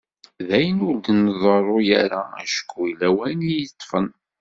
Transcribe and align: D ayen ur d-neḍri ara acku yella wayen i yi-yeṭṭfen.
D 0.47 0.49
ayen 0.57 0.77
ur 0.87 0.95
d-neḍri 0.97 1.79
ara 2.03 2.21
acku 2.43 2.79
yella 2.87 3.09
wayen 3.15 3.41
i 3.43 3.49
yi-yeṭṭfen. 3.51 4.07